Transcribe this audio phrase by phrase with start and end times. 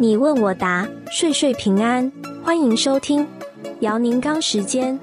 [0.00, 2.08] 你问我答，岁岁平安。
[2.44, 3.26] 欢迎收听
[3.80, 4.96] 姚宁刚时间。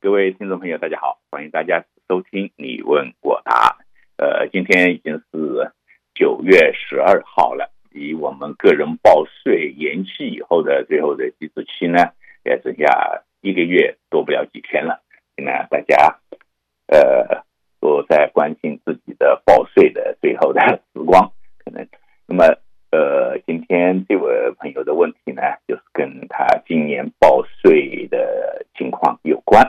[0.00, 3.76] 各位听众朋友，大家好，欢迎大家收听你问我答。
[4.16, 5.70] 呃，今天已经是
[6.14, 11.98] 九月十二号了，离我们个人报税延期以后的最后的计时期呢，
[12.42, 15.02] 也剩下一个月多不了几天了。
[15.36, 16.18] 那大家
[16.86, 17.44] 呃
[17.86, 20.60] 都在关心自己的报税的最后的
[20.92, 21.30] 时光，
[21.64, 21.86] 可能
[22.26, 22.44] 那么
[22.90, 29.62] 呃，今天这位朋友的问题呢，就是跟他今年报税的情况有关。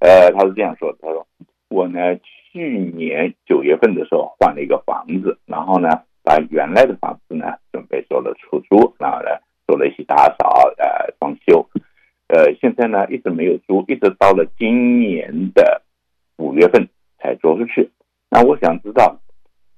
[0.00, 1.26] 呃，他是这样说，他说
[1.70, 2.16] 我呢
[2.52, 5.88] 去年九月份的时候换了一个房子，然后呢
[6.22, 9.30] 把原来的房子呢准备做了出租，然后呢
[9.66, 11.66] 做了一些打扫呃装修。
[12.28, 15.80] 呃，现在呢，一直没有租，一直到了今年的
[16.36, 16.86] 五月份
[17.18, 17.90] 才租出去。
[18.30, 19.20] 那我想知道，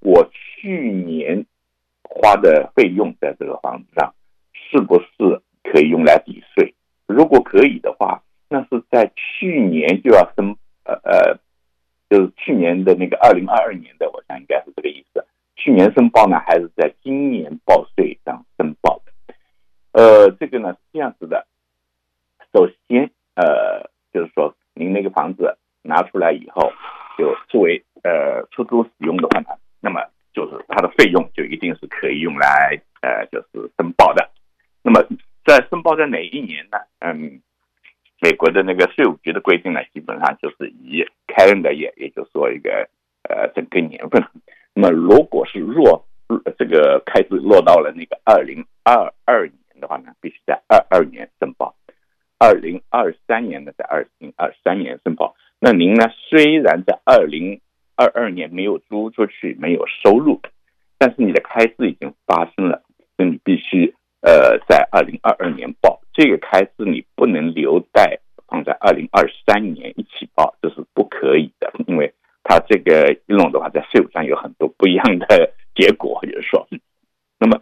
[0.01, 1.47] 我去年
[2.03, 4.15] 花的费用在这个房子上，
[4.53, 6.75] 是不是可以用来抵税？
[7.07, 11.39] 如果可以的话，那是在去年就要申，呃呃，
[12.09, 15.25] 就是去年的那个二零二二年的，我想应该是这个意思。
[15.57, 19.35] 去年申报呢，还是在今年报税上申报的？
[19.93, 21.47] 呃，这个呢是这样子的。
[22.53, 26.73] 首先，呃，就是说，您那个房子拿出来以后，
[27.21, 30.01] 就作为呃出租使用的话呢，那么
[30.33, 34.31] 就是它的费用就一定是可以用来呃就是申报的。
[34.83, 35.05] 那么
[35.45, 36.79] 在申报在哪一年呢？
[37.01, 37.43] 嗯，
[38.23, 42.89] 美国的那个税务局的规定呢，基本上就是以开恩的也，也就是说一个
[43.29, 44.25] 呃整个年份。
[44.73, 46.07] 那么如果是若
[46.57, 51.75] 这个开支落到了那个二零二二年的话呢，必须在二二年申报。
[52.39, 56.11] 二零二三年的在二零二三年申报，那您呢？
[56.31, 57.61] 虽然在二零
[57.95, 60.41] 二二年没有租出去，没有收入，
[60.97, 62.83] 但是你的开支已经发生了，
[63.19, 76.67] 那你必须呃在二零二二年报这个开支，你不能留待放在二零二三年一起报，这是不可以的，因为它这个一弄的话，在税务上有很多不一样的结果，就是说，
[77.39, 77.61] 那么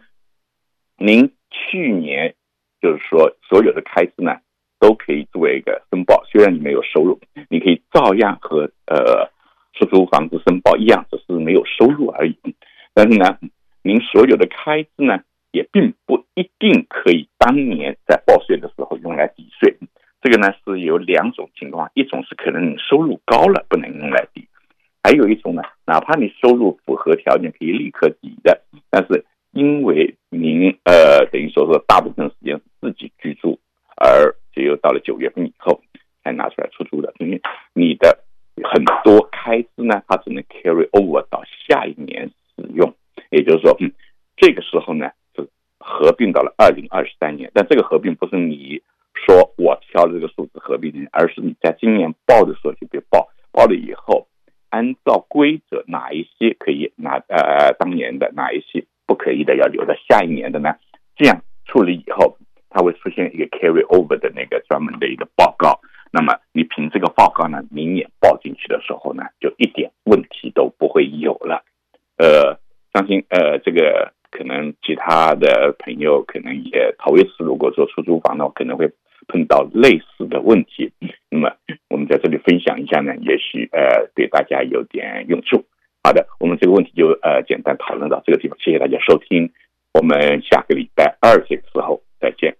[0.97, 2.33] 您去年
[2.81, 4.37] 就是说所有的开支呢？
[4.81, 9.29] 都可以作为一个申报，虽然你没有收入，你可以照样和呃
[9.73, 12.37] 出租房子申报一样，只是没有收入而已。
[12.93, 13.37] 但是呢，
[13.81, 15.19] 您所有的开支呢，
[15.51, 19.77] 也并不一定可以当年在报税的时候用来抵税。
[20.21, 24.47] 这个呢是有两种情况，一种是可能你收入高了不能用来抵，
[25.03, 33.59] 还有一种呢，哪怕你收入符合条件可以立刻抵的，但是因为您呃等于说是大部分时间自己居住
[33.95, 34.35] 而。
[34.51, 35.79] 只有到了九月份以后
[36.21, 37.39] 才拿出来出租的，因为
[37.79, 38.19] 你的
[38.63, 42.93] 很多开支呢，它只能 carry over 到下一年使用。
[43.29, 43.89] 也就是说，嗯，
[44.35, 45.47] 这个时候呢是
[45.79, 48.81] 合并到了二零二三年，但这个合并不是你
[49.13, 54.27] 说我挑这个数字合并的，而是你在今年报的时候就别报，报了以后
[54.69, 60.75] 按照规则哪一些可以拿呃当年的，哪一些不可以的要留在下一年的呢？
[61.15, 62.37] 这样处理以后。
[62.71, 65.79] 它会出现一个 carry over 的那个专门的一个报告，
[66.11, 71.63] 那么你凭这个报告呢，明年报进去的时候呢，就一点问题都不会有了。
[72.17, 72.59] 呃，
[72.93, 78.89] 相信呃这个可能其他的朋友可能也头一次，如果说出租房呢，可能会
[79.27, 80.91] 碰到类似的问题。
[81.29, 81.51] 那么
[81.89, 85.63] 我们在这里分享一下呢，也许呃对大家有点用处。
[86.03, 89.51] 好的，我们这个问题就呃简单讨论到这个地方，谢谢大家收听，
[89.93, 92.01] 我们下个礼拜二这个时候。
[92.21, 92.53] 再见。